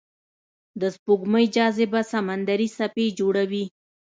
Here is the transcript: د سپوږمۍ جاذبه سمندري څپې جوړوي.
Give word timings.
د 0.81 0.83
سپوږمۍ 0.95 1.45
جاذبه 1.55 2.01
سمندري 2.11 2.67
څپې 2.77 3.05
جوړوي. 3.19 3.65